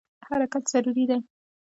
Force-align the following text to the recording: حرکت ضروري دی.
حرکت 0.27 0.63
ضروري 0.71 1.03
دی. 1.09 1.17